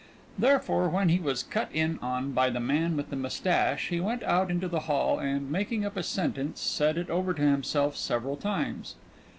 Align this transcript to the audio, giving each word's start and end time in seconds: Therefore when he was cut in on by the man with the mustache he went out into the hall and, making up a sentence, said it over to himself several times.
Therefore 0.35 0.89
when 0.89 1.09
he 1.09 1.19
was 1.19 1.43
cut 1.43 1.69
in 1.71 1.99
on 2.01 2.31
by 2.31 2.49
the 2.49 2.59
man 2.59 2.97
with 2.97 3.11
the 3.11 3.15
mustache 3.15 3.89
he 3.89 3.99
went 3.99 4.23
out 4.23 4.49
into 4.49 4.67
the 4.67 4.79
hall 4.89 5.19
and, 5.19 5.51
making 5.51 5.85
up 5.85 5.95
a 5.95 6.01
sentence, 6.01 6.59
said 6.59 6.97
it 6.97 7.11
over 7.11 7.35
to 7.35 7.41
himself 7.43 7.95
several 7.95 8.35
times. 8.35 8.95